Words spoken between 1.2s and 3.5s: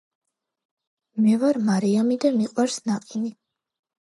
მე ვარ მარიამი და მიყვარს ნაყინი